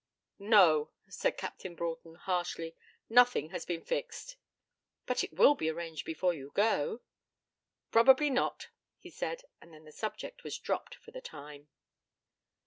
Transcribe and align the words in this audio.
'No,' 0.39 0.89
said 1.09 1.37
Captain 1.37 1.75
Broughton 1.75 2.15
harshly; 2.15 2.75
'nothing 3.07 3.49
has 3.51 3.65
been 3.67 3.83
fixed.' 3.83 4.35
'But 5.05 5.23
it 5.23 5.31
will 5.31 5.53
be 5.53 5.69
arranged 5.69 6.07
before 6.07 6.33
you 6.33 6.49
go.' 6.55 7.01
'Probably 7.91 8.31
not,' 8.31 8.69
he 8.97 9.11
said; 9.11 9.43
and 9.61 9.71
then 9.75 9.85
the 9.85 9.91
subject 9.91 10.43
was 10.43 10.57
dropped 10.57 10.95
for 10.95 11.11
the 11.11 11.21
time. 11.21 11.67